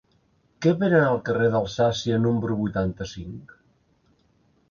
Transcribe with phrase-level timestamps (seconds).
[0.65, 3.53] Què venen al carrer d'Alsàcia número vuitanta-cinc?